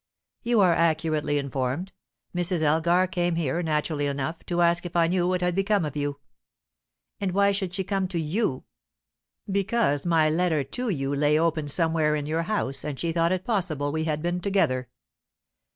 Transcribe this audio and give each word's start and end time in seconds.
"You 0.41 0.61
are 0.61 0.73
accurately 0.73 1.37
informed. 1.37 1.93
Mrs. 2.35 2.63
Elgar 2.63 3.05
came 3.05 3.35
here, 3.35 3.61
naturally 3.61 4.07
enough, 4.07 4.43
to 4.47 4.63
ask 4.63 4.83
if 4.83 4.95
I 4.95 5.05
knew 5.05 5.27
what 5.27 5.41
had 5.41 5.53
become 5.53 5.85
of 5.85 5.95
you." 5.95 6.19
"And 7.19 7.33
why 7.33 7.51
should 7.51 7.71
she 7.71 7.83
come 7.83 8.07
to 8.07 8.19
you?" 8.19 8.63
"Because 9.47 10.03
my 10.03 10.27
letter 10.27 10.63
to 10.63 10.89
you 10.89 11.13
lay 11.13 11.37
open 11.37 11.67
somewhere 11.67 12.15
in 12.15 12.25
your 12.25 12.41
house, 12.41 12.83
and 12.83 12.99
she 12.99 13.11
thought 13.11 13.31
it 13.31 13.45
possible 13.45 13.91
we 13.91 14.05
had 14.05 14.23
been 14.23 14.39
together." 14.39 14.89